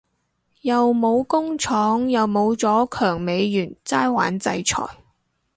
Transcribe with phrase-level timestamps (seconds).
[0.61, 4.83] 又冇工廠又冇咗強美元齋玩制裁